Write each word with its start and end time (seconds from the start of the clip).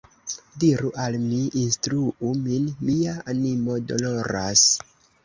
Diru 0.61 0.87
al 1.01 1.17
mi, 1.25 1.41
instruu 1.63 2.31
min, 2.45 2.65
mia 2.87 3.13
animo 3.35 3.77
doloras! 3.93 4.65